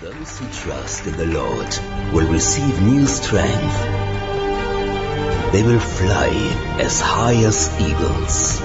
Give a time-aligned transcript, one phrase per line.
[0.00, 1.68] Those who trust in the Lord
[2.12, 3.82] will receive new strength.
[5.52, 6.30] They will fly
[6.80, 8.58] as high as eagles.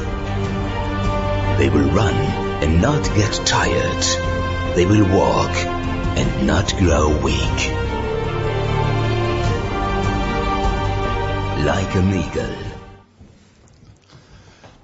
[1.60, 2.16] They will run
[2.64, 4.76] and not get tired.
[4.76, 5.56] They will walk
[6.18, 7.60] and not grow weak.
[11.64, 12.69] Like an eagle.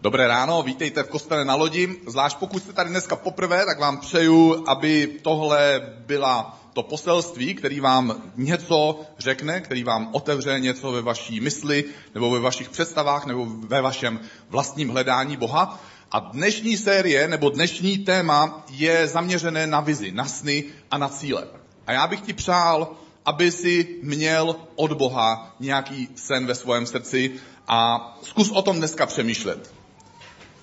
[0.06, 1.98] Dobré ráno, vítejte v kostele na lodi.
[2.08, 7.80] Zvlášť pokud jste tady dneska poprvé, tak vám přeju, aby tohle byla to poselství, který
[7.80, 13.46] vám něco řekne, který vám otevře něco ve vaší mysli, nebo ve vašich představách, nebo
[13.46, 15.82] ve vašem vlastním hledání Boha.
[16.12, 21.48] A dnešní série, nebo dnešní téma je zaměřené na vizi, na sny a na cíle.
[21.88, 22.92] A já bych ti přál,
[23.26, 27.32] aby si měl od Boha nějaký sen ve svém srdci
[27.68, 29.85] a zkus o tom dneska přemýšlet.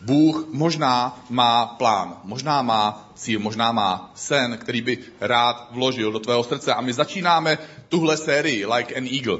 [0.04, 6.18] Bůh možná má plán, možná má cíl, možná má sen, který by rád vložil do
[6.18, 6.74] tvého srdce.
[6.74, 9.38] A my začínáme tuhle sérii Like an Eagle.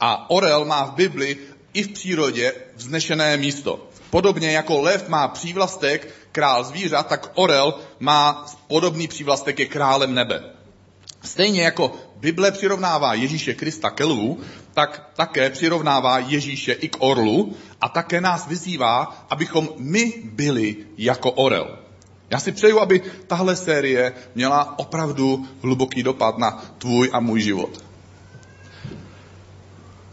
[0.00, 1.38] A orel má v Bibli
[1.72, 3.88] i v přírodě vznešené místo.
[4.10, 10.53] Podobně jako lev má přívlastek král zvířat, tak orel má podobný přívlastek je králem nebe.
[11.24, 14.40] Stejně jako Bible přirovnává Ježíše Krista ke lvu,
[14.74, 21.30] tak také přirovnává Ježíše i k orlu a také nás vyzývá, abychom my byli jako
[21.30, 21.78] orel.
[22.30, 27.84] Já si přeju, aby tahle série měla opravdu hluboký dopad na tvůj a můj život.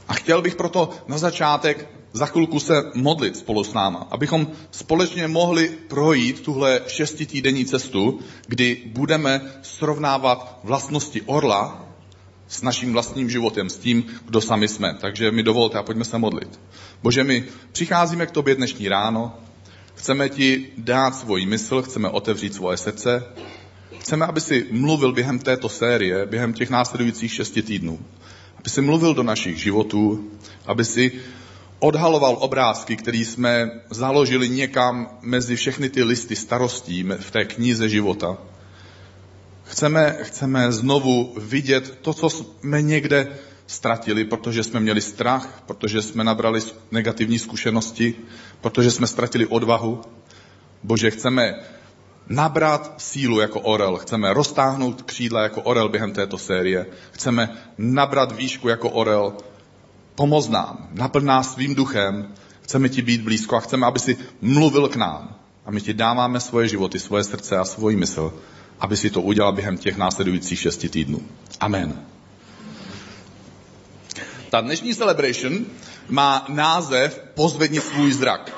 [0.07, 5.27] A chtěl bych proto na začátek za chvilku se modlit spolu s náma, abychom společně
[5.27, 11.85] mohli projít tuhle šestitýdenní cestu, kdy budeme srovnávat vlastnosti orla
[12.47, 14.97] s naším vlastním životem, s tím, kdo sami jsme.
[15.01, 16.59] Takže mi dovolte a pojďme se modlit.
[17.03, 19.33] Bože, my přicházíme k tobě dnešní ráno,
[19.95, 23.23] chceme ti dát svoji mysl, chceme otevřít svoje srdce,
[23.99, 27.99] chceme, aby si mluvil během této série, během těch následujících šesti týdnů.
[28.57, 30.31] Aby si mluvil do našich životů,
[30.65, 31.11] aby si
[31.81, 38.37] odhaloval obrázky, které jsme založili někam mezi všechny ty listy starostí v té knize života.
[39.63, 43.27] Chceme, chceme znovu vidět to, co jsme někde
[43.67, 46.61] ztratili, protože jsme měli strach, protože jsme nabrali
[46.91, 48.15] negativní zkušenosti,
[48.61, 50.01] protože jsme ztratili odvahu.
[50.83, 51.53] Bože, chceme
[52.29, 58.69] nabrat sílu jako orel, chceme roztáhnout křídla jako orel během této série, chceme nabrat výšku
[58.69, 59.33] jako orel,
[60.15, 64.87] pomoz nám, naplň nás svým duchem, chceme ti být blízko a chceme, aby si mluvil
[64.87, 65.35] k nám.
[65.65, 68.33] A my ti dáváme svoje životy, svoje srdce a svoji mysl,
[68.79, 71.21] aby si to udělal během těch následujících šesti týdnů.
[71.59, 72.05] Amen.
[74.49, 75.65] Ta dnešní celebration
[76.09, 78.51] má název Pozvedni svůj zrak.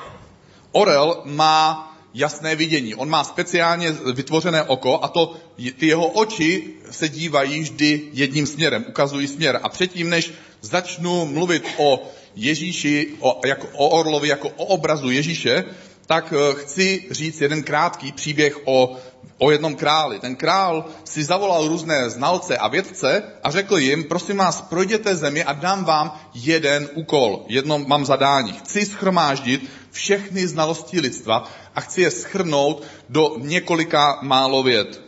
[0.72, 2.94] Orel má jasné vidění.
[2.94, 5.36] On má speciálně vytvořené oko a to
[5.76, 9.60] ty jeho oči se dívají vždy jedním směrem, ukazují směr.
[9.62, 10.32] A předtím, než
[10.64, 12.02] začnu mluvit o
[12.36, 15.64] Ježíši, o, jako, o Orlovi jako o obrazu Ježíše,
[16.06, 18.96] tak eh, chci říct jeden krátký příběh o,
[19.38, 20.18] o jednom králi.
[20.18, 25.44] Ten král si zavolal různé znalce a vědce a řekl jim, prosím vás, projděte zemi
[25.44, 28.52] a dám vám jeden úkol, jedno mám zadání.
[28.52, 35.03] Chci schromáždit všechny znalosti lidstva a chci je schrnout do několika málo věd.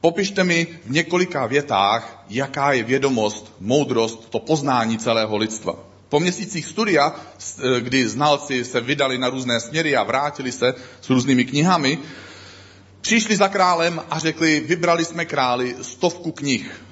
[0.00, 5.74] Popište mi v několika větách, jaká je vědomost, moudrost, to poznání celého lidstva.
[6.08, 11.10] Po měsících studia, eh, kdy znalci se vydali na různé směry a vrátili se s
[11.10, 11.98] různými knihami,
[13.00, 16.82] přišli za králem a řekli, vybrali jsme králi stovku knih.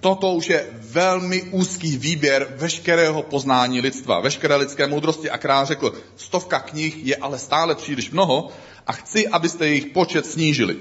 [0.00, 5.30] Toto už je velmi úzký výběr veškerého poznání lidstva, veškeré lidské moudrosti.
[5.30, 8.50] A král řekl, stovka knih je ale stále příliš mnoho
[8.86, 10.76] a chci, abyste jejich počet snížili.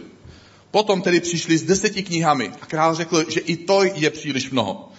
[0.71, 4.91] Potom tedy přišli s deseti knihami a král řekl, že i to je příliš mnoho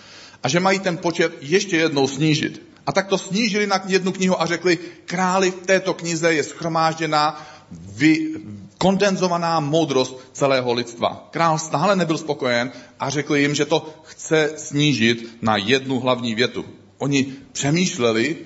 [0.42, 2.62] a že mají ten počet ještě jednou snížit.
[2.86, 7.46] A tak to snížili na jednu knihu a řekli, králi v této knize je schromážděná
[7.70, 8.34] vy,
[8.78, 11.28] kondenzovaná moudrost celého lidstva.
[11.30, 16.64] Král stále nebyl spokojen a řekl jim, že to chce snížit na jednu hlavní větu.
[16.98, 18.36] Oni přemýšleli,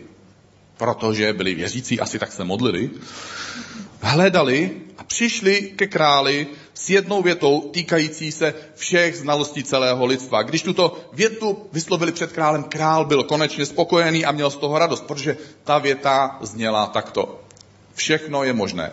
[0.76, 2.90] protože byli věřící, asi tak se modlili,
[4.00, 4.70] hledali
[5.06, 10.42] přišli ke králi s jednou větou týkající se všech znalostí celého lidstva.
[10.42, 15.04] Když tuto větu vyslovili před králem, král byl konečně spokojený a měl z toho radost,
[15.04, 17.40] protože ta věta zněla takto.
[17.94, 18.92] Všechno je možné.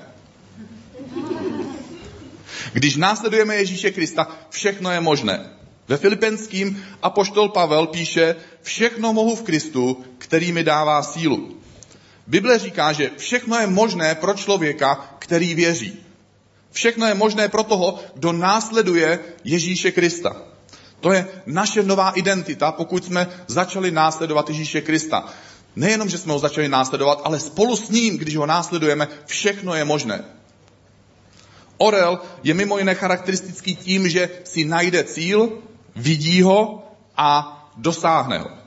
[2.74, 5.50] Když následujeme Ježíše Krista, všechno je možné.
[5.88, 11.63] Ve Filipenským apoštol Pavel píše, všechno mohu v Kristu, který mi dává sílu.
[12.28, 16.00] Bible říká, že všechno je možné pro člověka, který věří.
[16.72, 20.36] Všechno je možné pro toho, kdo následuje Ježíše Krista.
[21.00, 25.34] To je naše nová identita, pokud jsme začali následovat Ježíše Krista.
[25.76, 29.86] Nejenom, že jsme ho začali následovat, ale spolu s ním, když ho následujeme, všechno je
[29.86, 30.24] možné.
[31.78, 35.50] Orel je mimo jiné charakteristický tím, že si najde cíl,
[35.96, 36.88] vidí ho
[37.18, 38.63] a dosáhne ho.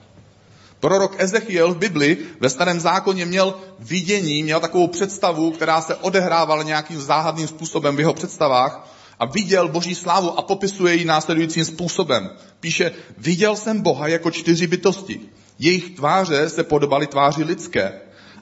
[0.87, 6.63] Prorok Ezechiel v Bibli ve starém zákoně měl vidění, měl takovou představu, která se odehrávala
[6.63, 8.89] nějakým záhadným způsobem v jeho představách
[9.19, 12.31] a viděl boží slávu a popisuje ji následujícím způsobem.
[12.61, 15.21] Píše, viděl jsem Boha jako čtyři bytosti.
[15.59, 17.93] Jejich tváře se podobaly tváři lidské,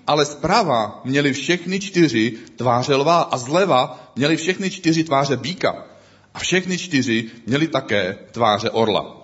[0.06, 5.86] ale zprava měli všechny čtyři tváře lva a zleva měli všechny čtyři tváře býka.
[6.34, 9.16] A všechny čtyři měli také tváře orla.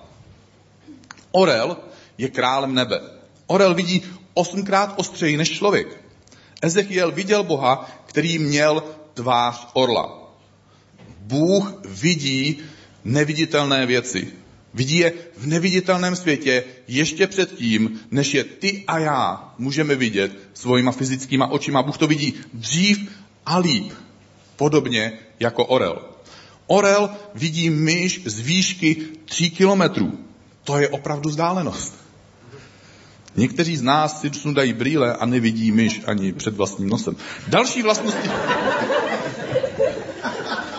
[1.32, 1.76] Orel
[2.20, 3.00] je králem nebe.
[3.46, 4.02] Orel vidí
[4.34, 6.04] osmkrát ostřeji než člověk.
[6.62, 8.82] Ezechiel viděl Boha, který měl
[9.14, 10.34] tvář orla.
[11.20, 12.58] Bůh vidí
[13.04, 14.28] neviditelné věci.
[14.74, 20.92] Vidí je v neviditelném světě ještě předtím, než je ty a já můžeme vidět svojima
[20.92, 21.82] fyzickýma očima.
[21.82, 23.10] Bůh to vidí dřív
[23.46, 23.92] a líp,
[24.56, 26.02] podobně jako orel.
[26.66, 30.18] Orel vidí myš z výšky tří kilometrů.
[30.64, 31.99] To je opravdu vzdálenost.
[33.36, 37.16] Někteří z nás si sundají brýle a nevidí myš ani před vlastním nosem.
[37.48, 38.30] Další vlastností...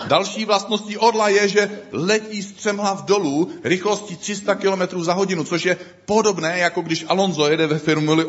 [0.06, 5.76] Další vlastností orla je, že letí střemhlav dolů rychlostí 300 km za hodinu, což je
[6.04, 8.26] podobné, jako když Alonso jede ve Formuli,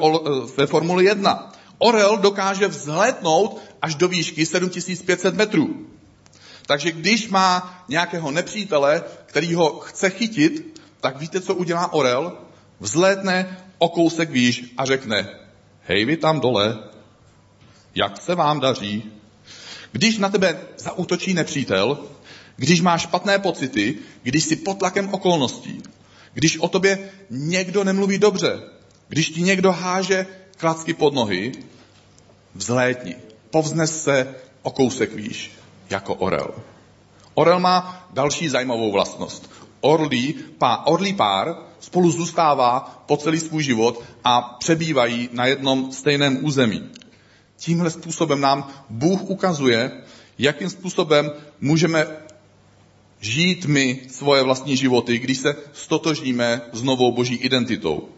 [0.57, 1.51] ve Formuli 1.
[1.77, 5.87] Orel dokáže vzlétnout až do výšky 7500 metrů.
[6.65, 12.37] Takže když má nějakého nepřítele, který ho chce chytit, tak víte, co udělá orel?
[12.79, 15.29] Vzlétne o kousek výš a řekne,
[15.87, 16.79] hej vy tam dole,
[17.95, 19.11] jak se vám daří?
[19.91, 21.97] Když na tebe zautočí nepřítel,
[22.55, 25.83] když máš špatné pocity, když jsi pod tlakem okolností,
[26.33, 28.61] když o tobě někdo nemluví dobře,
[29.07, 30.25] když ti někdo háže
[30.57, 31.51] klacky pod nohy,
[32.55, 33.15] vzlétni,
[33.49, 35.51] povznes se o kousek výš,
[35.89, 36.53] jako orel.
[37.33, 39.53] Orel má další zajímavou vlastnost
[39.83, 46.45] orlí, pá, orlí pár spolu zůstává po celý svůj život a přebývají na jednom stejném
[46.45, 46.89] území.
[47.57, 49.91] Tímhle způsobem nám Bůh ukazuje,
[50.37, 51.31] jakým způsobem
[51.61, 52.07] můžeme
[53.19, 58.09] žít my svoje vlastní životy, když se stotožníme s novou boží identitou.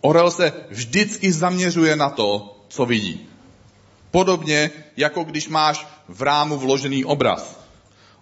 [0.00, 3.20] Orel se vždycky zaměřuje na to, co vidí.
[4.10, 7.60] Podobně, jako když máš v rámu vložený obraz.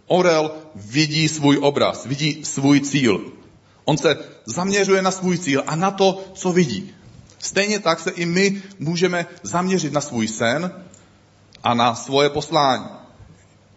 [0.07, 3.33] Orel vidí svůj obraz, vidí svůj cíl.
[3.85, 6.95] On se zaměřuje na svůj cíl a na to, co vidí.
[7.39, 10.73] Stejně tak se i my můžeme zaměřit na svůj sen
[11.63, 12.87] a na svoje poslání.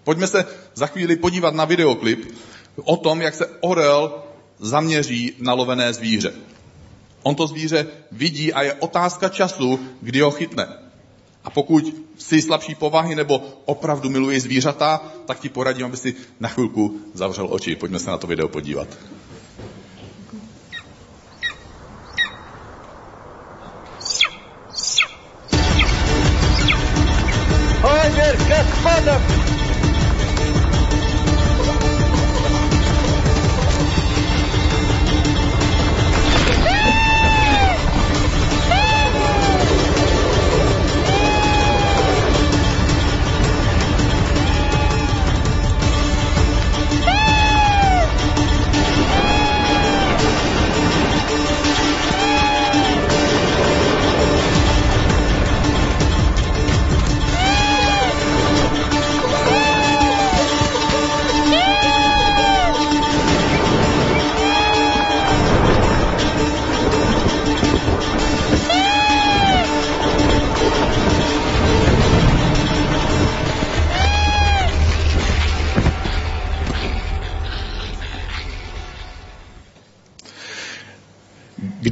[0.04, 0.46] Pojďme se
[0.76, 2.36] za chvíli podívat na videoklip
[2.84, 4.24] o tom, jak se orel
[4.60, 6.34] zaměří na lovené zvíře.
[7.24, 10.68] On to zvíře vidí a je otázka času, kdy ho chytne.
[11.44, 16.50] A pokud jsi slabší povahy nebo opravdu miluješ zvířata, tak ti poradím, aby si na
[16.50, 17.76] chvilku zavřel oči.
[17.76, 18.88] Pojďme se na to video podívat.
[28.16, 29.63] Roger Gaspar.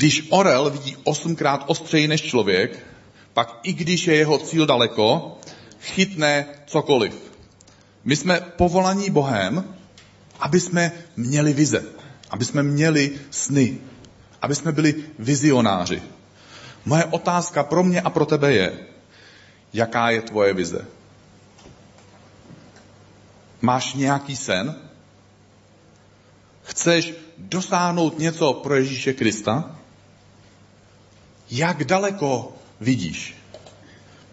[0.02, 2.86] Když orel vidí osmkrát ostřeji než člověk,
[3.34, 5.38] pak i když je jeho cíl daleko,
[5.82, 7.14] chytne cokoliv.
[8.04, 9.76] My jsme povolaní Bohem,
[10.40, 11.86] aby jsme měli vize,
[12.30, 13.78] aby jsme měli sny,
[14.42, 16.02] aby jsme byli vizionáři.
[16.86, 18.80] Moje otázka pro mě a pro tebe je,
[19.74, 20.86] jaká je tvoje vize?
[23.62, 24.76] Máš nějaký sen?
[26.64, 29.81] Chceš dosáhnout něco pro Ježíše Krista?
[31.52, 33.36] Jak daleko vidíš.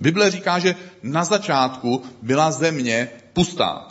[0.00, 3.88] Bible říká, že na začátku byla země pustá.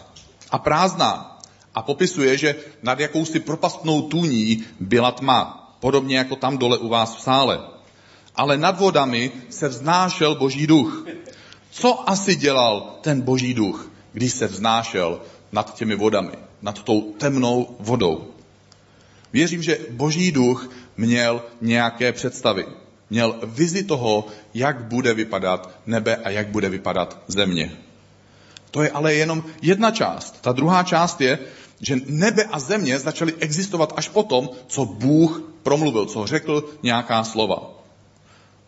[0.51, 1.39] a prázdná.
[1.75, 7.15] A popisuje, že nad jakousi propastnou tůní byla tma, podobně jako tam dole u vás
[7.15, 7.59] v sále.
[8.35, 11.05] Ale nad vodami se vznášel boží duch.
[11.71, 16.31] Co asi dělal ten boží duch, když se vznášel nad těmi vodami,
[16.61, 18.27] nad tou temnou vodou?
[19.33, 22.65] Věřím, že boží duch měl nějaké představy.
[23.09, 27.71] Měl vizi toho, jak bude vypadat nebe a jak bude vypadat země.
[28.71, 30.41] To je ale jenom jedna část.
[30.41, 31.39] Ta druhá část je,
[31.81, 37.73] že nebe a země začaly existovat až potom, co Bůh promluvil, co řekl nějaká slova.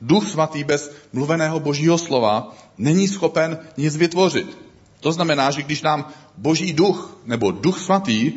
[0.01, 4.57] Duch svatý bez mluveného božího slova není schopen nic vytvořit.
[4.99, 8.31] To znamená, že když nám boží duch nebo duch svatý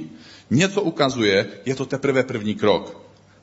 [0.51, 3.02] něco ukazuje, je to teprve první krok.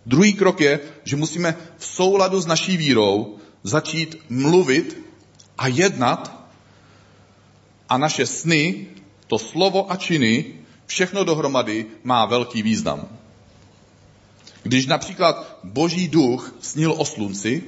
[0.09, 4.97] Druhý krok je, že musíme v souladu s naší vírou začít mluvit
[5.57, 6.49] a jednat
[7.89, 8.87] a naše sny,
[9.27, 10.45] to slovo a činy,
[10.85, 13.05] všechno dohromady má velký význam.
[14.63, 17.63] Když například boží duch snil o slunci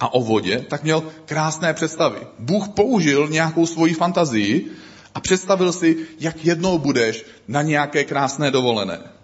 [0.00, 2.20] a o vodě, tak měl krásné představy.
[2.38, 4.70] Bůh použil nějakou svoji fantazii
[5.14, 9.14] a představil si, jak jednou budeš na nějaké krásné dovolené.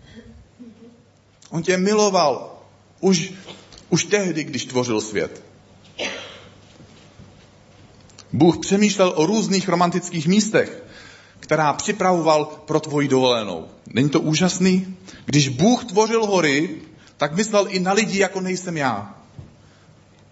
[1.51, 2.59] On tě miloval
[3.01, 3.33] už,
[3.89, 5.43] už tehdy, když tvořil svět.
[8.33, 10.83] Bůh přemýšlel o různých romantických místech,
[11.41, 13.69] která připravoval pro tvoji dovolenou.
[13.87, 14.97] Není to úžasný?
[15.27, 16.77] Když Bůh tvořil hory,
[17.17, 19.15] tak myslel i na lidi, jako nejsem já.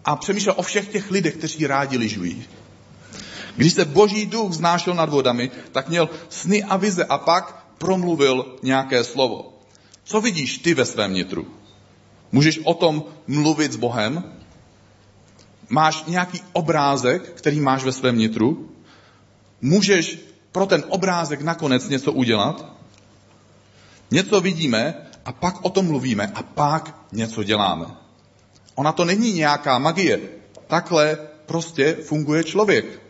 [0.05, 2.45] A přemýšlel o všech těch lidech, kteří rádi lyžují.
[3.57, 8.57] Když se boží duch znášel nad vodami, tak měl sny a vize a pak promluvil
[8.63, 9.58] nějaké slovo.
[10.09, 11.47] Co vidíš ty ve svém nitru?
[12.33, 14.25] Můžeš o tom mluvit s Bohem?
[15.69, 18.71] Máš nějaký obrázek, který máš ve svém nitru?
[19.61, 20.19] Můžeš
[20.53, 22.73] pro ten obrázek nakonec něco udělat?
[24.11, 27.87] Něco vidíme a pak o tom mluvíme a pak něco děláme.
[28.75, 30.21] Ona to není nějaká magie.
[30.67, 33.03] Takhle prostě funguje člověk.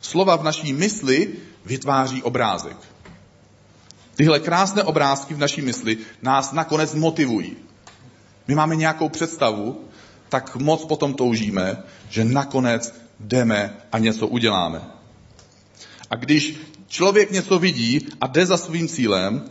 [0.00, 1.34] Slova v naší mysli
[1.64, 2.93] vytváří obrázek.
[4.16, 7.56] Tyhle krásné obrázky v naší mysli nás nakonec motivují.
[8.48, 9.84] My máme nějakou představu,
[10.28, 14.80] tak moc potom toužíme, že nakonec jdeme a něco uděláme.
[16.10, 16.56] A když
[16.88, 19.44] člověk něco vidí a jde za svým cílem,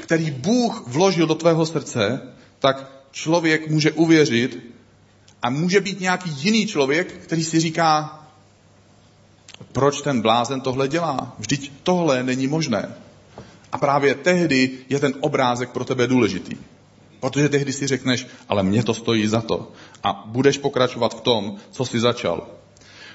[0.00, 2.20] který Bůh vložil do tvého srdce,
[2.58, 4.74] tak člověk může uvěřit
[5.42, 8.18] a může být nějaký jiný člověk, který si říká,
[9.72, 11.36] proč ten blázen tohle dělá?
[11.38, 12.94] Vždyť tohle není možné.
[13.72, 16.56] A právě tehdy je ten obrázek pro tebe důležitý.
[17.20, 19.72] Protože tehdy si řekneš, ale mě to stojí za to.
[20.02, 22.46] A budeš pokračovat v tom, co jsi začal.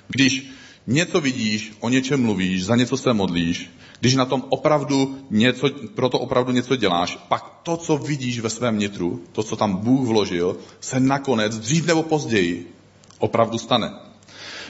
[0.08, 0.52] Když
[0.88, 6.20] něco vidíš, o něčem mluvíš, za něco se modlíš, když na tom opravdu něco, proto
[6.20, 10.58] opravdu něco děláš, pak to, co vidíš ve svém nitru, to, co tam Bůh vložil,
[10.80, 12.74] se nakonec, dřív nebo později,
[13.20, 13.94] opravdu stane.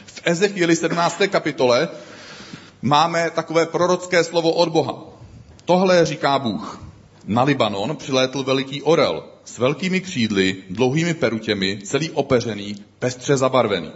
[0.05, 1.21] V Ezechieli 17.
[1.29, 1.89] kapitole
[2.81, 5.16] máme takové prorocké slovo od Boha.
[5.67, 6.81] Tohle říká Bůh.
[7.25, 13.91] Na Libanon přilétl veliký orel s velkými křídly, dlouhými perutěmi, celý opeřený, pestře zabarvený.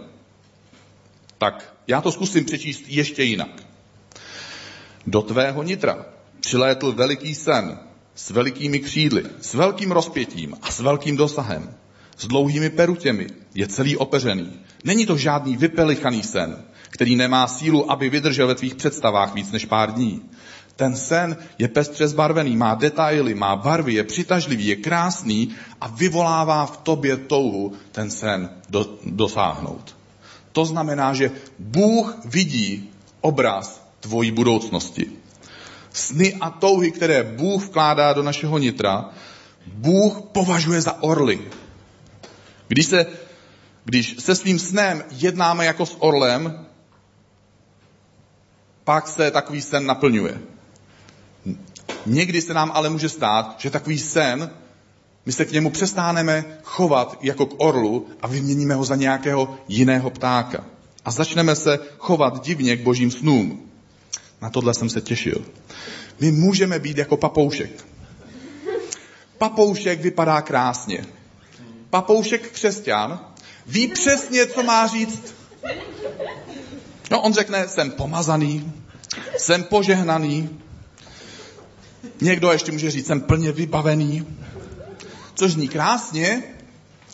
[1.38, 3.62] Tak já to zkusím přečíst ještě jinak.
[5.06, 6.06] Do tvého nitra
[6.40, 7.78] přilétl veliký sen
[8.14, 11.74] s velikými křídly, s velkým rozpětím a s velkým dosahem,
[12.18, 14.60] s dlouhými perutěmi, je celý opeřený.
[14.84, 19.64] Není to žádný vypelichaný sen, který nemá sílu, aby vydržel ve tvých představách víc než
[19.64, 20.22] pár dní.
[20.76, 26.66] Ten sen je pestře zbarvený, má detaily, má barvy, je přitažlivý, je krásný a vyvolává
[26.66, 29.96] v tobě touhu ten sen do, dosáhnout.
[30.52, 35.12] To znamená, že Bůh vidí obraz tvojí budoucnosti.
[35.92, 39.10] Sny a touhy, které Bůh vkládá do našeho nitra,
[39.66, 41.40] Bůh považuje za orly.
[42.68, 43.06] Když se,
[43.84, 46.66] když se svým snem jednáme jako s orlem,
[48.84, 50.51] pak se takový sen naplňuje.
[52.06, 54.50] Někdy se nám ale může stát, že takový sen,
[55.26, 60.10] my se k němu přestáneme chovat jako k orlu a vyměníme ho za nějakého jiného
[60.10, 60.64] ptáka.
[61.04, 63.70] A začneme se chovat divně k božím snům.
[64.40, 65.44] Na tohle jsem se těšil.
[66.20, 67.84] My můžeme být jako papoušek.
[69.38, 71.06] Papoušek vypadá krásně.
[71.90, 73.20] Papoušek křesťan
[73.66, 75.34] ví přesně, co má říct.
[77.10, 78.72] No, on řekne, jsem pomazaný,
[79.38, 80.58] jsem požehnaný,
[82.22, 84.26] Někdo ještě může říct, jsem plně vybavený,
[85.34, 86.42] což zní krásně,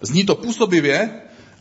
[0.03, 1.11] zní to působivě,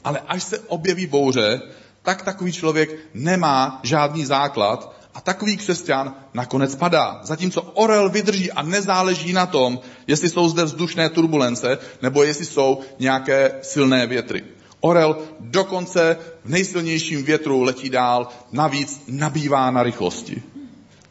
[0.04, 1.62] ale až se objeví bouře,
[2.04, 7.20] tak takový člověk nemá žádný základ A takový křesťan nakonec padá.
[7.24, 12.80] Zatímco orel vydrží a nezáleží na tom, jestli jsou zde vzdušné turbulence, nebo jestli jsou
[13.00, 14.44] nějaké silné větry.
[14.80, 20.44] Orel dokonce v nejsilnějším větru letí dál, navíc nabývá na rychlosti.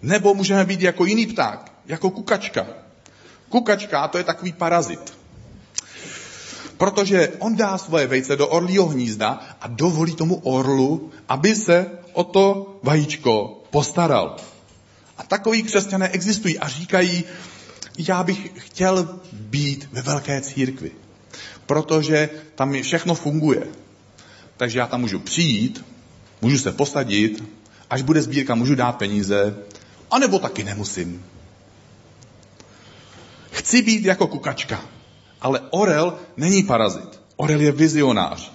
[0.02, 2.66] Nebo můžeme být jako jiný pták, jako kukačka.
[3.48, 5.14] Kukačka to je takový parazit.
[6.76, 12.24] Protože on dá svoje vejce do orlího hnízda a dovolí tomu orlu, aby se o
[12.24, 14.36] to vajíčko postaral.
[15.18, 17.24] A takový křesťané existují a říkají,
[17.98, 20.90] já bych chtěl být ve velké církvi,
[21.66, 23.66] protože tam všechno funguje.
[24.56, 25.84] Takže já tam můžu přijít,
[26.42, 27.44] můžu se posadit,
[27.90, 29.56] až bude sbírka, můžu dát peníze,
[30.10, 31.24] anebo taky nemusím.
[33.66, 34.80] Chci být jako kukačka,
[35.40, 37.20] ale orel není parazit.
[37.36, 38.52] Orel je vizionář.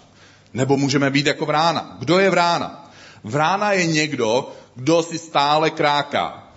[0.53, 1.97] Nebo můžeme být jako vrána.
[1.99, 2.91] Kdo je vrána?
[3.23, 6.53] Vrána je někdo, kdo si stále kráká.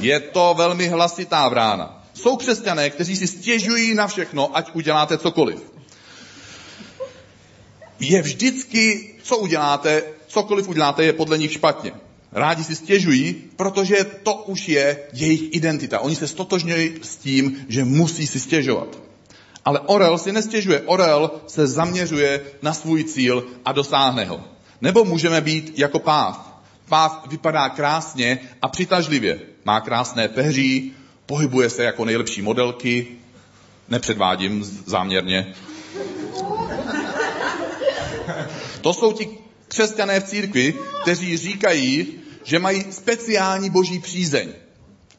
[0.00, 2.04] Je to velmi hlasitá vrána.
[2.14, 5.72] Jsou křesťané, kteří si stěžují na všechno, ať uděláte cokoliv.
[8.00, 11.92] Je vždycky, co uděláte, cokoliv uděláte, je podle nich špatně.
[12.32, 16.00] Rádi si stěžují, protože to už je jejich identita.
[16.00, 18.98] Oni se stotožňují s tím, že musí si stěžovat.
[19.64, 20.80] Ale Orel si nestěžuje.
[20.80, 24.44] Orel se zaměřuje na svůj cíl a dosáhne ho.
[24.80, 26.62] Nebo můžeme být jako páv.
[26.88, 29.40] Páv vypadá krásně a přitažlivě.
[29.64, 30.92] Má krásné peří,
[31.26, 33.06] pohybuje se jako nejlepší modelky.
[33.88, 35.54] Nepředvádím záměrně.
[38.80, 42.06] To jsou ti křesťané v církvi, kteří říkají,
[42.44, 44.48] že mají speciální boží přízeň.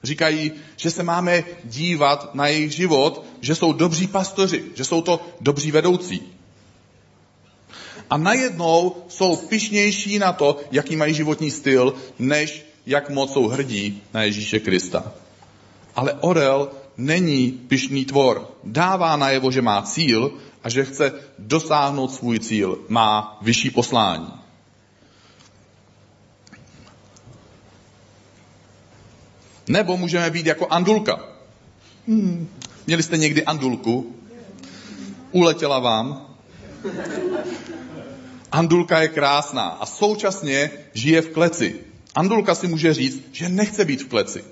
[0.04, 5.22] Říkají, že se máme dívat na jejich život, že jsou dobří pastoři, že jsou to
[5.42, 6.22] dobří vedoucí.
[8.10, 14.02] A najednou jsou pišnější na to, jaký mají životní styl, než jak moc jsou hrdí
[14.14, 15.14] na Ježíše Krista.
[15.96, 18.52] Ale Orel není pišný tvor.
[18.64, 20.32] Dává najevo, že má cíl
[20.68, 22.80] a že chce dosáhnout svůj cíl.
[22.90, 24.34] Má vyšší poslání.
[29.68, 31.20] Nebo můžeme být jako andulka.
[32.08, 32.50] Hmm.
[32.88, 34.16] Měli jste někdy andulku?
[35.32, 36.36] Uletěla vám?
[38.52, 41.80] Andulka je krásná a současně žije v kleci.
[42.16, 44.44] Andulka si může říct, že nechce být v kleci.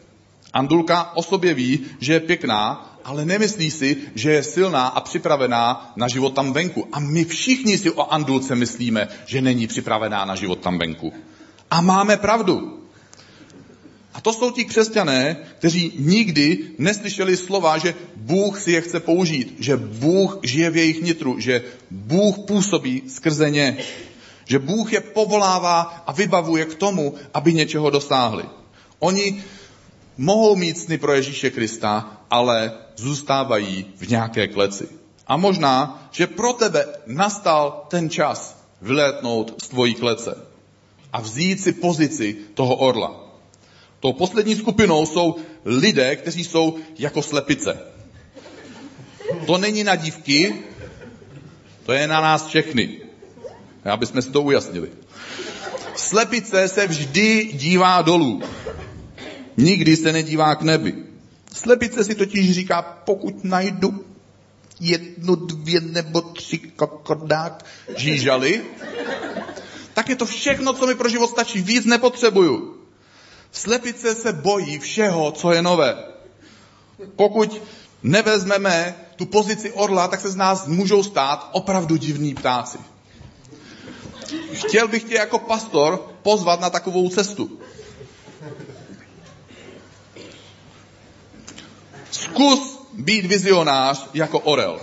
[0.54, 5.94] Andulka o sobě ví, že je pěkná, ale nemyslí si, že je silná a připravená
[5.96, 6.88] na život tam venku.
[6.92, 11.14] A my všichni si o Andulce myslíme, že není připravená na život tam venku.
[11.72, 12.82] A máme pravdu.
[14.14, 19.56] A to jsou ti křesťané, kteří nikdy neslyšeli slova, že Bůh si je chce použít,
[19.60, 23.78] že Bůh žije v jejich nitru, že Bůh působí skrze ně,
[24.46, 28.44] že Bůh je povolává a vybavuje k tomu, aby něčeho dosáhli.
[29.00, 29.44] Oni
[30.18, 34.88] mohou mít sny pro Ježíše Krista, ale zůstávají v nějaké kleci.
[35.28, 40.38] A možná, že pro tebe nastal ten čas vylétnout z tvojí klece
[41.14, 43.26] a vzít si pozici toho orla.
[44.00, 47.80] Tou poslední skupinou jsou lidé, kteří jsou jako slepice.
[49.46, 50.56] To není na dívky,
[51.86, 53.02] to je na nás všechny.
[53.84, 54.90] Aby jsme si to ujasnili.
[55.96, 58.42] Slepice se vždy dívá dolů.
[59.58, 61.05] Nikdy se nedívá k nebi.
[61.56, 64.06] Slepice si totiž říká, pokud najdu
[64.80, 67.66] jednu, dvě nebo tři kokodák
[67.98, 68.64] žížaly,
[69.94, 71.62] tak je to všechno, co mi pro život stačí.
[71.62, 72.78] Víc nepotřebuju.
[73.52, 76.04] Slepice se bojí všeho, co je nové.
[77.16, 77.62] Pokud
[78.04, 82.78] nevezmeme tu pozici orla, tak se z nás můžou stát opravdu divní ptáci.
[84.54, 87.60] Chtěl bych tě jako pastor pozvat na takovou cestu.
[92.16, 94.80] Zkus být vizionář jako orel.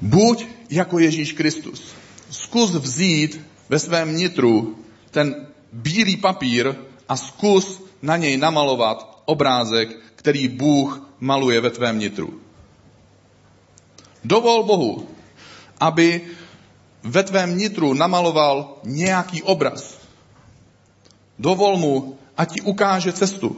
[0.00, 1.94] Buď jako Ježíš Kristus
[2.30, 4.78] zkus vzít ve svém nitru
[5.10, 6.74] ten bílý papír
[7.08, 12.40] a zkus na něj namalovat obrázek, který Bůh maluje ve tvém nitru.
[14.24, 15.08] Dovol Bohu,
[15.80, 16.20] aby
[17.02, 19.93] ve tvém nitru namaloval nějaký obraz.
[21.38, 23.56] Dovol mu, ať ti ukáže cestu.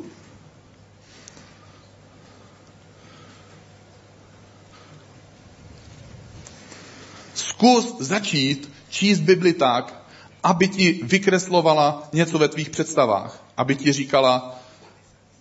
[7.35, 10.07] Zkus začít číst Bibli tak,
[10.43, 13.45] aby ti vykreslovala něco ve tvých představách.
[13.57, 14.61] Aby ti říkala,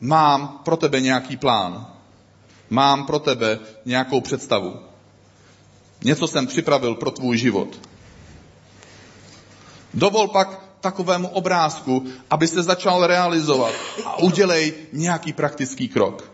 [0.01, 1.87] mám pro tebe nějaký plán.
[2.69, 4.79] Mám pro tebe nějakou představu.
[6.03, 7.79] Něco jsem připravil pro tvůj život.
[9.93, 13.73] Dovol pak takovému obrázku, aby se začal realizovat
[14.05, 16.31] a udělej nějaký praktický krok.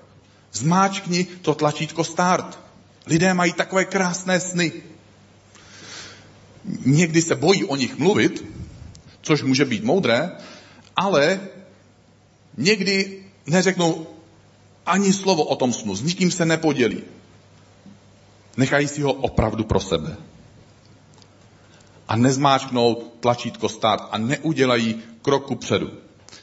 [0.52, 2.60] Zmáčkni to tlačítko start.
[3.08, 4.72] Lidé mají takové krásné sny.
[6.86, 8.44] Někdy se bojí o nich mluvit,
[9.22, 10.32] což může být moudré,
[10.96, 11.40] ale
[12.58, 14.08] někdy neřeknou
[14.86, 17.04] ani slovo o tom snu, s nikým se nepodělí.
[18.58, 20.31] Nechají si ho opravdu pro sebe.
[22.12, 25.90] A nezmáčknou tlačítko start a neudělají kroku předu.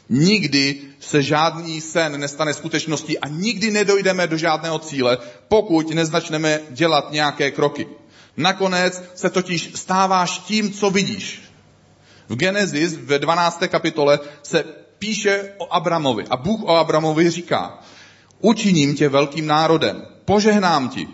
[0.08, 7.12] Nikdy se žádný sen nestane skutečností a nikdy nedojdeme do žádného cíle, pokud nezačneme dělat
[7.12, 7.86] nějaké kroky.
[8.36, 11.42] Nakonec se totiž stáváš tím, co vidíš.
[12.28, 13.62] V Genesis ve 12.
[13.68, 14.64] kapitole se
[14.98, 17.78] píše o Abramovi a Bůh o Abramovi říká,
[18.40, 21.08] učiním tě velkým národem, požehnám ti,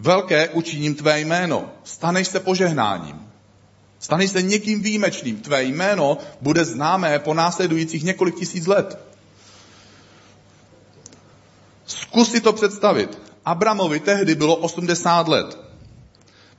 [0.00, 3.30] velké učiním tvé jméno, staneš se požehnáním.
[3.98, 5.40] Staneš se někým výjimečným.
[5.40, 8.98] Tvé jméno bude známé po následujících několik tisíc let.
[11.86, 13.18] Zkus si to představit.
[13.44, 15.58] Abramovi tehdy bylo 80 let.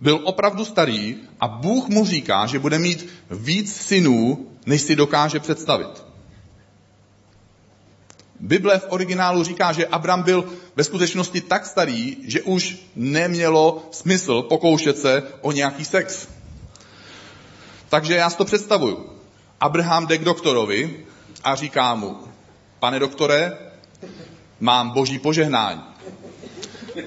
[0.02, 5.40] Byl opravdu starý a Bůh mu říká, že bude mít víc synů, než si dokáže
[5.40, 6.11] představit.
[8.42, 14.42] Bible v originálu říká, že Abram byl ve skutečnosti tak starý, že už nemělo smysl
[14.42, 16.28] pokoušet se o nějaký sex.
[17.90, 19.10] Takže já si to představuju.
[19.60, 21.06] Abraham jde k doktorovi
[21.44, 22.18] a říká mu,
[22.80, 23.58] pane doktore,
[24.60, 25.84] mám boží požehnání,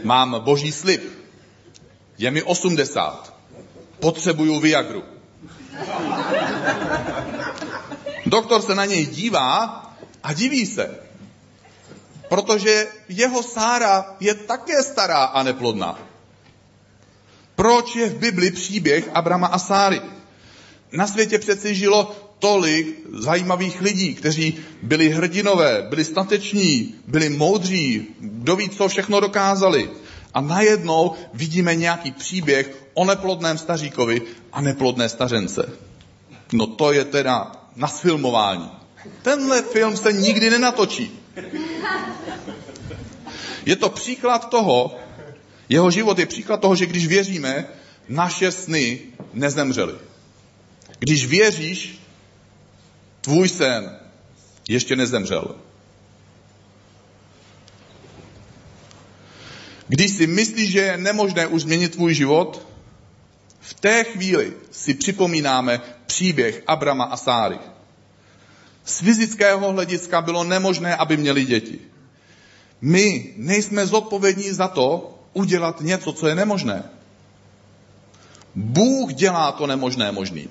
[0.02, 1.02] mám boží slib,
[2.18, 3.34] je mi 80,
[4.00, 5.02] potřebuju Viagru.
[8.26, 9.82] Doktor se na něj dívá
[10.22, 11.03] a diví se,
[12.34, 15.98] protože jeho Sára je také stará a neplodná.
[17.54, 20.00] Proč je v Bibli příběh Abrama a Sáry?
[20.92, 28.56] Na světě přeci žilo tolik zajímavých lidí, kteří byli hrdinové, byli stateční, byli moudří, kdo
[28.56, 29.90] ví, co všechno dokázali.
[30.34, 35.70] A najednou vidíme nějaký příběh o neplodném staříkovi a neplodné stařence.
[36.52, 38.70] No to je teda na sfilmování.
[39.22, 41.23] Tenhle film se nikdy nenatočí.
[43.66, 44.96] Je to příklad toho,
[45.68, 47.66] jeho život je příklad toho, že když věříme,
[48.08, 49.00] naše sny
[49.32, 49.94] nezemřely.
[50.98, 51.98] Když věříš,
[53.20, 53.98] tvůj sen
[54.68, 55.56] ještě nezemřel.
[59.88, 62.66] Když si myslíš, že je nemožné už změnit tvůj život,
[63.60, 67.58] v té chvíli si připomínáme příběh Abrama a Sáry.
[68.84, 71.78] Z fyzického hlediska bylo nemožné, aby měli děti.
[72.80, 76.82] My nejsme zodpovědní za to udělat něco, co je nemožné.
[78.54, 80.48] Bůh dělá to nemožné možným.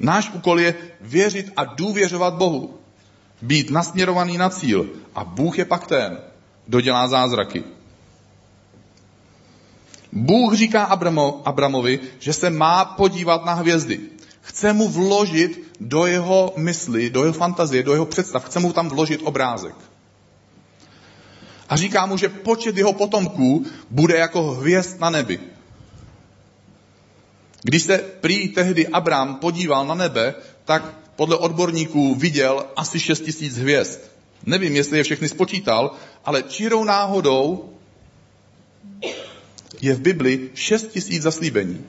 [0.00, 2.78] Náš úkol je věřit a důvěřovat Bohu.
[3.42, 4.88] Být nasměrovaný na cíl.
[5.14, 6.18] A Bůh je pak ten,
[6.66, 7.64] kdo dělá zázraky.
[10.12, 14.00] Bůh říká Abramo, Abramovi, že se má podívat na hvězdy.
[14.50, 18.88] Chce mu vložit do jeho mysli, do jeho fantazie, do jeho představ, chce mu tam
[18.88, 19.74] vložit obrázek.
[21.68, 25.40] A říká mu, že počet jeho potomků bude jako hvězd na nebi.
[27.62, 30.34] Když se prý tehdy Abrám podíval na nebe,
[30.64, 30.82] tak
[31.16, 34.00] podle odborníků viděl asi 6 tisíc hvězd.
[34.46, 37.70] Nevím, jestli je všechny spočítal, ale čirou náhodou
[39.80, 41.86] je v Bibli 6 tisíc zaslíbení.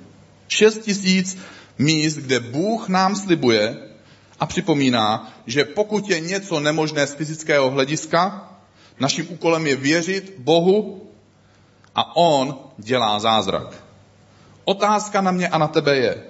[0.47, 1.38] 6 tisíc
[1.78, 3.78] míst, kde Bůh nám slibuje
[4.40, 8.50] a připomíná, že pokud je něco nemožné z fyzického hlediska,
[9.00, 11.08] naším úkolem je věřit Bohu
[11.96, 13.84] a On dělá zázrak.
[14.66, 16.24] Otázka na mě a na tebe je,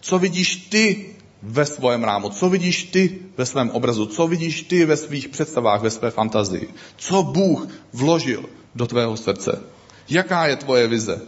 [0.00, 4.84] co vidíš ty ve svém rámu, co vidíš ty ve svém obrazu, co vidíš ty
[4.84, 9.60] ve svých představách, ve své fantazii, co Bůh vložil do tvého srdce.
[10.08, 11.20] Jaká je tvoje vize?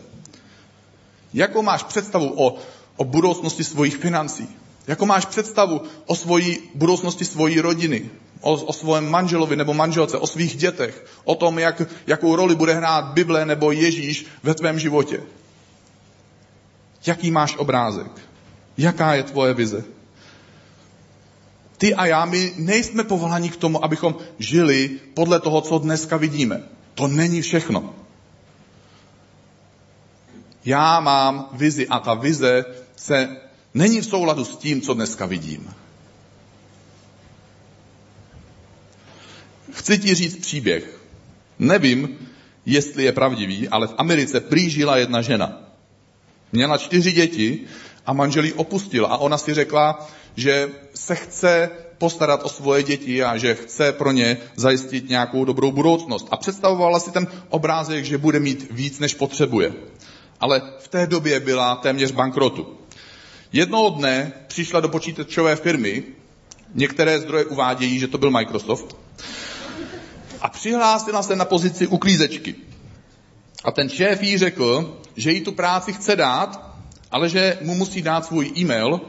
[1.35, 2.59] Jakou máš představu o,
[2.96, 4.48] o budoucnosti svých financí?
[4.87, 8.11] Jakou máš představu o svojí budoucnosti svojí rodiny?
[8.40, 11.07] O, o svém manželovi nebo manželce, o svých dětech?
[11.24, 15.22] O tom, jak, jakou roli bude hrát Bible nebo Ježíš ve tvém životě?
[17.07, 18.11] Jaký máš obrázek?
[18.78, 19.85] Jaká je tvoje vize?
[21.78, 26.62] Ty a já, my nejsme povoláni k tomu, abychom žili podle toho, co dneska vidíme.
[26.94, 27.94] To není všechno.
[30.64, 32.64] Já mám vizi a ta vize
[32.96, 33.37] se
[33.74, 35.74] není v souladu s tím, co dneska vidím.
[39.72, 41.00] Chci ti říct příběh.
[41.59, 42.18] Nevím,
[42.66, 45.61] jestli je pravdivý, ale v Americe prý žila jedna žena.
[46.52, 47.61] Měla čtyři děti
[48.07, 53.37] a manželí opustil a ona si řekla, že se chce postarat o svoje děti a
[53.37, 56.28] že chce pro ně zajistit nějakou dobrou budoucnost.
[56.30, 59.72] A představovala si ten obrázek, že bude mít víc, než potřebuje.
[60.40, 62.83] Ale v té době byla téměř bankrotu.
[63.54, 66.02] Jednoho dne přišla do počítačové firmy,
[66.74, 68.96] některé zdroje uvádějí, že to byl Microsoft,
[70.40, 72.54] a přihlásila se na pozici uklízečky.
[73.64, 76.76] A ten šéf jí řekl, že jí tu práci chce dát,
[77.10, 79.00] ale že mu musí dát svůj e-mail,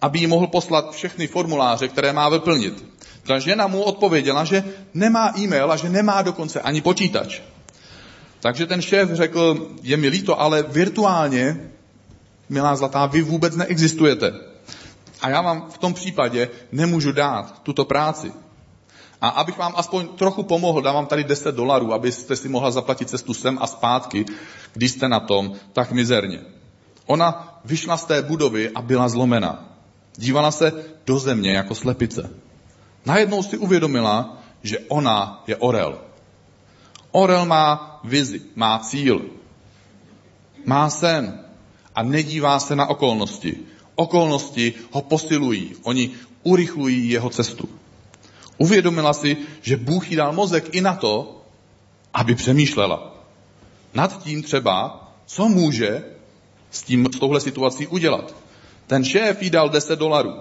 [0.00, 2.84] aby jí mohl poslat všechny formuláře, které má vyplnit.
[3.22, 7.40] Ta žena mu odpověděla, že nemá e-mail a že nemá dokonce ani počítač.
[8.40, 11.70] Takže ten šéf řekl, je mi líto, ale virtuálně,
[12.48, 14.32] milá zlatá, vy vůbec neexistujete.
[15.20, 18.32] A já vám v tom případě nemůžu dát tuto práci.
[19.20, 23.34] A abych vám aspoň trochu pomohl, dávám tady 10 dolarů, abyste si mohla zaplatit cestu
[23.34, 24.24] sem a zpátky,
[24.72, 26.40] když jste na tom tak mizerně.
[27.06, 29.64] Ona vyšla z té budovy a byla zlomena.
[30.16, 30.72] Dívala se
[31.06, 32.30] do země jako slepice.
[33.06, 35.98] Najednou si uvědomila, že ona je orel.
[37.10, 39.22] Orel má vizi, má cíl,
[40.64, 41.45] má sen
[41.96, 43.56] a nedívá se na okolnosti.
[43.94, 46.10] Okolnosti ho posilují, oni
[46.42, 47.68] urychlují jeho cestu.
[48.58, 51.42] Uvědomila si, že Bůh jí dal mozek i na to,
[52.14, 53.14] aby přemýšlela.
[53.94, 56.04] Nad tím třeba, co může
[56.70, 58.34] s, tím, s touhle situací udělat.
[58.86, 60.34] Ten šéf jí dal 10 dolarů.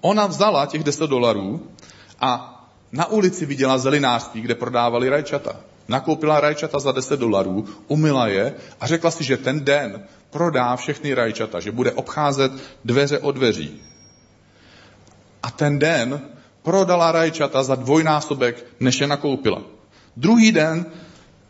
[0.00, 1.66] Ona vzala těch 10 dolarů
[2.20, 2.52] a
[2.92, 5.56] na ulici viděla zelinářství, kde prodávali rajčata.
[5.88, 11.14] Nakoupila rajčata za 10 dolarů, umila je a řekla si, že ten den prodá všechny
[11.14, 12.52] rajčata, že bude obcházet
[12.84, 13.80] dveře od dveří.
[15.42, 16.20] A ten den
[16.62, 19.62] prodala rajčata za dvojnásobek, než je nakoupila.
[20.16, 20.86] Druhý den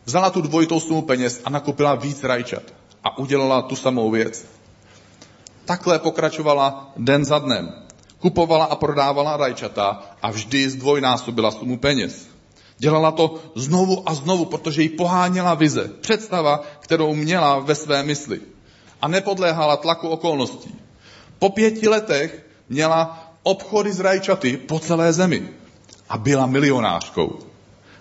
[0.04, 2.62] vzala tu dvojitou sumu peněz a nakoupila víc rajčat.
[3.04, 4.46] A udělala tu samou věc.
[5.64, 7.72] Takhle pokračovala den za dnem.
[8.18, 12.35] Kupovala a prodávala rajčata a vždy zdvojnásobila sumu peněz.
[12.78, 18.40] Dělala to znovu a znovu, protože jí poháněla vize, představa, kterou měla ve své mysli.
[19.02, 20.74] A nepodléhala tlaku okolností.
[21.38, 25.48] Po pěti letech měla obchody s rajčaty po celé zemi
[26.08, 27.38] a byla milionářkou.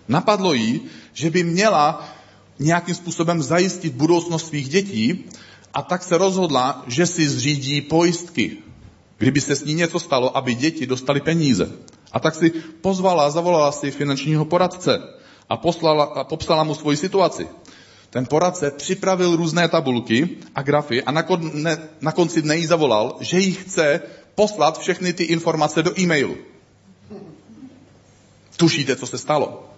[0.08, 0.82] Napadlo jí,
[1.14, 2.08] že by měla
[2.60, 5.26] nějakým způsobem zajistit budoucnost svých dětí
[5.74, 8.58] a tak se rozhodla, že si zřídí pojistky,
[9.18, 11.72] kdyby se s ní něco stalo, aby děti dostali peníze.
[12.12, 12.50] A tak si
[12.82, 15.02] pozvala, zavolala si finančního poradce
[15.50, 17.48] a, poslala, a popsala mu svoji situaci.
[18.10, 21.26] Ten poradce připravil různé tabulky a grafy a na,
[22.02, 24.02] na konci dne jí zavolal, že jí chce
[24.36, 26.38] poslat všechny ty informace do e-mailu.
[28.58, 29.70] Tušíte, co se stalo?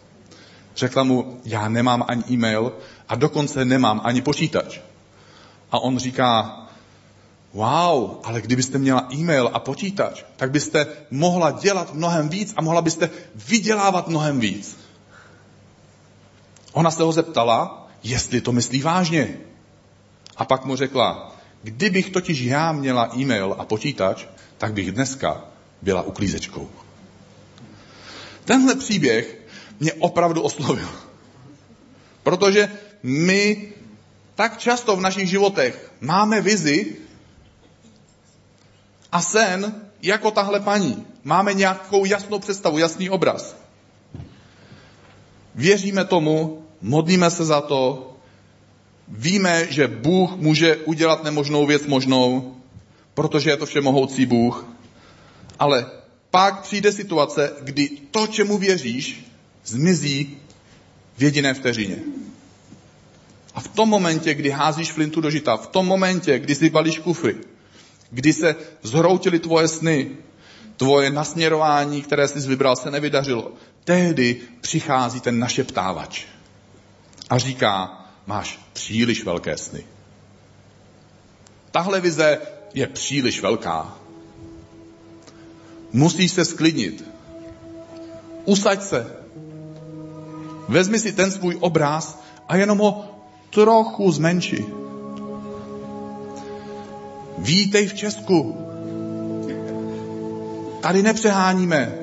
[0.76, 2.72] Řekla mu, já nemám ani e-mail
[3.10, 4.80] a dokonce nemám ani počítač.
[5.72, 6.67] A on říká,
[7.58, 12.82] wow, ale kdybyste měla e-mail a počítač, tak byste mohla dělat mnohem víc a mohla
[12.82, 14.78] byste vydělávat mnohem víc.
[16.72, 19.38] Ona se ho zeptala, jestli to myslí vážně.
[20.38, 24.26] A pak mu řekla, kdybych totiž já měla e-mail a počítač,
[24.58, 25.46] tak bych dneska
[25.82, 26.70] byla uklízečkou.
[28.46, 29.38] Tenhle příběh
[29.80, 30.90] mě opravdu oslovil.
[32.24, 32.70] Protože
[33.04, 33.74] my
[34.36, 37.07] tak často v našich životech máme vizi
[39.12, 41.06] a sen jako tahle paní.
[41.24, 43.56] Máme nějakou jasnou představu, jasný obraz.
[45.56, 48.14] Věříme tomu, modlíme se za to,
[49.08, 52.56] víme, že Bůh může udělat nemožnou věc možnou,
[53.14, 54.66] protože je to všemohoucí Bůh.
[55.60, 55.86] Ale
[56.32, 59.26] pak přijde situace, kdy to, čemu věříš,
[59.66, 60.38] zmizí
[61.18, 61.98] v jediné vteřině.
[63.54, 67.00] A v tom momentě, kdy házíš flintu do žita, v tom momentě, kdy si balíš
[67.00, 67.36] kufry,
[68.10, 70.12] kdy se zhroutily tvoje sny,
[70.78, 73.52] tvoje nasměrování, které jsi vybral, se nevydařilo,
[73.84, 76.26] tehdy přichází ten našeptávač
[77.30, 79.86] a říká, máš příliš velké sny.
[81.72, 82.38] Tahle vize
[82.74, 83.98] je příliš velká.
[85.94, 87.10] Musíš se sklidnit.
[88.46, 89.16] Usaď se.
[90.68, 93.06] Vezmi si ten svůj obraz a jenom ho
[93.50, 94.66] trochu zmenši.
[97.38, 98.58] Vítej v Česku.
[100.82, 101.98] Tady nepřeháníme.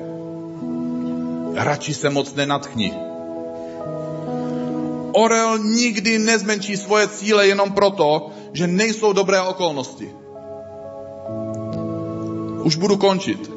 [1.55, 2.93] Radši se moc nenatchni.
[5.11, 10.11] Orel nikdy nezmenší svoje cíle jenom proto, že nejsou dobré okolnosti.
[12.63, 13.51] Už budu končit.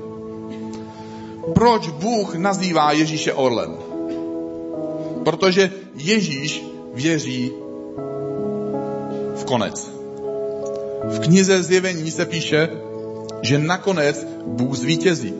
[1.55, 3.77] Proč Bůh nazývá Ježíše orlem?
[5.25, 6.65] Protože Ježíš
[6.95, 7.53] věří
[9.35, 9.98] v konec.
[11.05, 12.69] V knize Zjevení se píše,
[13.43, 15.35] že nakonec Bůh zvítězí.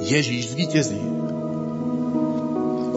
[0.00, 1.00] Ježíš zvítězí.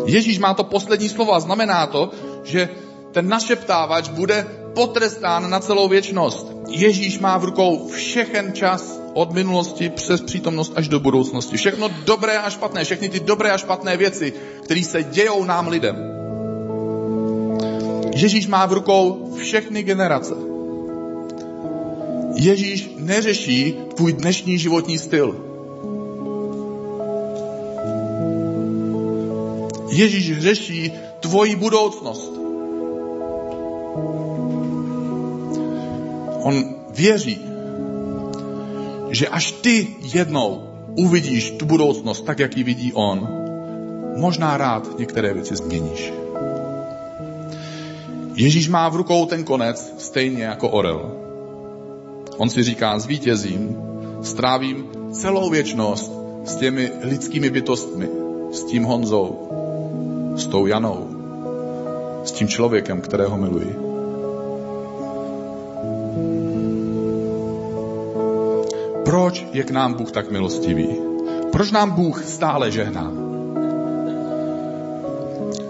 [0.05, 2.11] Ježíš má to poslední slovo a znamená to,
[2.43, 2.69] že
[3.11, 6.47] ten našeptávač bude potrestán na celou věčnost.
[6.69, 11.57] Ježíš má v rukou všechen čas od minulosti přes přítomnost až do budoucnosti.
[11.57, 14.33] Všechno dobré a špatné, všechny ty dobré a špatné věci,
[14.63, 15.95] které se dějou nám lidem.
[18.15, 20.58] Ježíš má v rukou všechny generace.
[22.35, 25.45] Ježíš neřeší tvůj dnešní životní styl.
[29.91, 32.33] Ježíš řeší tvoji budoucnost.
[36.43, 37.41] On věří,
[39.09, 40.63] že až ty jednou
[40.95, 43.27] uvidíš tu budoucnost tak, jak ji vidí on,
[44.15, 46.13] možná rád některé věci změníš.
[48.35, 51.18] Ježíš má v rukou ten konec stejně jako orel.
[52.39, 53.77] On si říká, zvítězím,
[54.21, 56.11] strávím celou věčnost
[56.45, 58.09] s těmi lidskými bytostmi,
[58.51, 59.49] s tím Honzou,
[60.35, 61.07] s tou Janou,
[62.23, 63.75] s tím člověkem, kterého miluji.
[69.05, 70.87] Proč je k nám Bůh tak milostivý?
[71.51, 73.11] Proč nám Bůh stále žehná?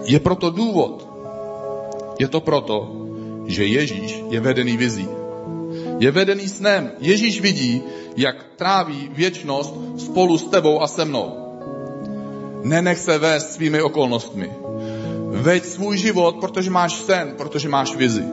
[0.04, 1.08] Je proto důvod.
[2.18, 2.90] Je to proto,
[3.46, 5.19] že Ježíš je vedený vizí.
[6.00, 6.90] Je vedený snem.
[6.98, 7.82] Ježíš vidí,
[8.16, 11.36] jak tráví věčnost spolu s tebou a se mnou.
[12.62, 14.50] Nenech se vést svými okolnostmi.
[15.30, 18.24] Veď svůj život, protože máš sen, protože máš vizi.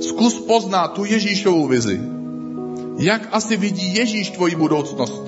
[0.00, 2.00] Zkus poznat tu Ježíšovou vizi.
[2.98, 5.22] Jak asi vidí Ježíš tvoji budoucnost?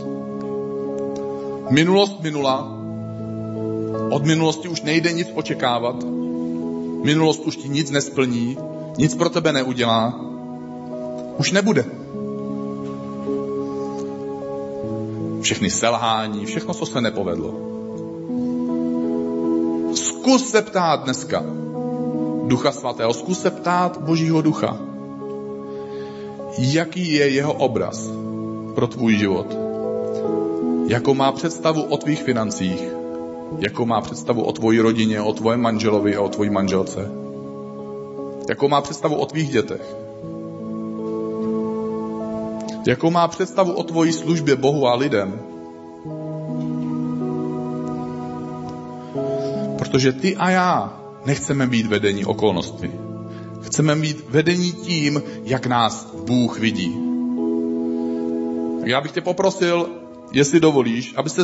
[1.70, 2.78] Minulost minula.
[4.10, 5.96] Od minulosti už nejde nic očekávat.
[7.04, 8.58] Minulost už ti nic nesplní,
[8.98, 10.27] nic pro tebe neudělá.
[11.38, 11.85] Už nebude.
[15.40, 17.55] Všechny selhání, všechno, co se nepovedlo.
[19.94, 21.44] Zkus se ptát dneska
[22.46, 24.88] Ducha Svatého, zkus se ptát Božího Ducha
[26.59, 28.11] jaký je jeho obraz
[28.74, 29.57] pro tvůj život.
[30.87, 32.88] Jakou má představu o tvých financích,
[33.59, 37.11] jakou má představu o tvoji rodině, o tvojem manželovi a o tvojí manželce.
[38.48, 39.96] Jakou má představu o tvých dětech.
[42.86, 45.40] Jakou má představu o tvojí službě Bohu a lidem.
[49.78, 52.92] Protože ty a já nechceme být vedení okolnostmi.
[53.62, 56.96] Chceme být vedení tím, jak nás Bůh vidí.
[58.84, 59.88] Já bych tě poprosil,
[60.32, 61.42] jestli dovolíš, abyste,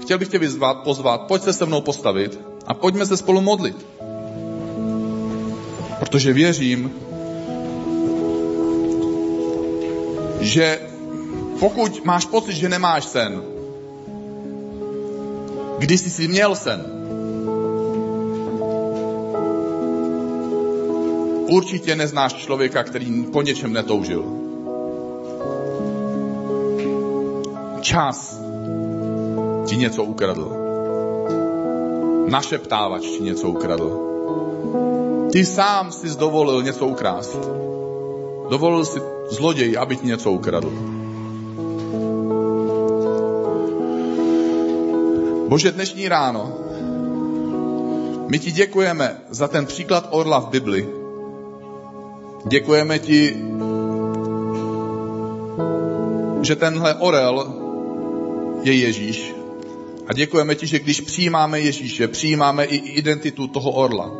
[0.00, 3.86] chtěl bych tě vyzvat, pozvat, pojď se se mnou postavit a pojďme se spolu modlit.
[5.98, 6.92] Protože věřím,
[10.42, 10.80] že
[11.60, 13.42] pokud máš pocit, že nemáš sen,
[15.78, 17.02] když jsi si měl sen,
[21.52, 24.24] Určitě neznáš člověka, který po něčem netoužil.
[27.80, 28.40] Čas
[29.66, 30.56] ti něco ukradl.
[32.26, 34.00] Našeptávač ti něco ukradl.
[35.32, 37.38] Ty sám si dovolil něco ukrást.
[38.48, 39.00] Dovolil si
[39.32, 40.72] zloději, aby ti něco ukradl.
[45.48, 46.58] Bože, dnešní ráno
[48.28, 51.02] my ti děkujeme za ten příklad orla v Bibli,
[52.46, 53.36] Děkujeme ti,
[56.42, 57.54] že tenhle orel
[58.62, 59.34] je Ježíš.
[60.06, 64.10] A děkujeme ti, že když přijímáme Ježíše, přijímáme i identitu toho orla.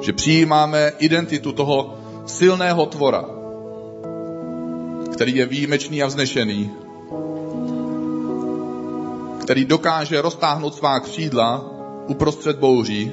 [0.00, 1.99] Že přijímáme identitu toho
[2.30, 3.24] silného tvora,
[5.12, 6.70] který je výjimečný a vznešený,
[9.42, 11.64] který dokáže roztáhnout svá křídla
[12.06, 13.12] uprostřed bouří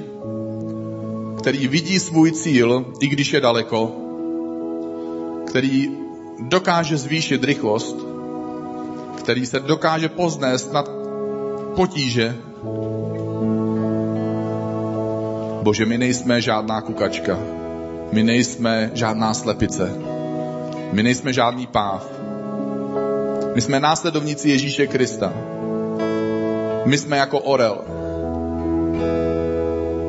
[1.38, 3.92] který vidí svůj cíl, i když je daleko,
[5.46, 5.90] který
[6.38, 7.96] dokáže zvýšit rychlost,
[9.18, 10.90] který se dokáže poznést nad
[11.76, 12.36] potíže.
[15.62, 17.38] Bože, my nejsme žádná kukačka,
[18.12, 19.92] my nejsme žádná slepice,
[20.92, 22.06] my nejsme žádný páv.
[23.54, 25.32] My jsme následovníci Ježíše Krista.
[26.84, 27.84] My jsme jako orel,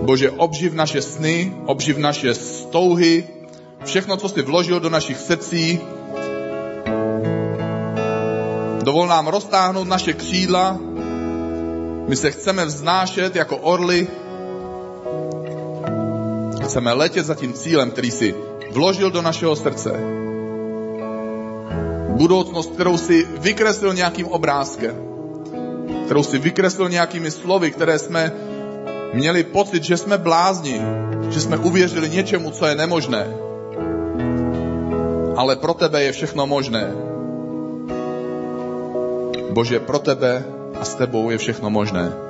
[0.09, 3.23] Bože, obživ naše sny, obživ naše stouhy,
[3.85, 5.79] všechno, co jsi vložil do našich srdcí.
[8.83, 10.79] Dovol nám roztáhnout naše křídla.
[12.07, 14.07] My se chceme vznášet jako orly.
[16.69, 18.35] Chceme letět za tím cílem, který jsi
[18.71, 19.89] vložil do našeho srdce.
[22.09, 24.95] Budoucnost, kterou si vykreslil nějakým obrázkem,
[26.05, 28.31] kterou si vykreslil nějakými slovy, které jsme
[29.13, 30.81] měli pocit, že jsme blázni,
[31.29, 33.27] že jsme uvěřili něčemu, co je nemožné.
[35.35, 36.93] Ale pro tebe je všechno možné.
[39.49, 40.45] Bože, pro tebe
[40.79, 42.28] a s tebou je všechno možné.